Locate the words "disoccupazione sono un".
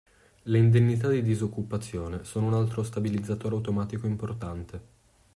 1.21-2.55